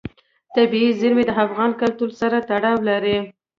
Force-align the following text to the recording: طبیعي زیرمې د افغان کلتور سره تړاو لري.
طبیعي 0.55 0.89
زیرمې 0.99 1.23
د 1.27 1.31
افغان 1.45 1.71
کلتور 1.81 2.09
سره 2.21 2.37
تړاو 2.49 2.77
لري. 2.89 3.17